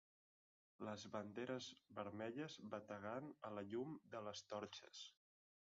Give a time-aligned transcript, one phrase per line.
[0.87, 1.67] Les banderes
[1.99, 5.07] vermelles bategant a la llum de les torxes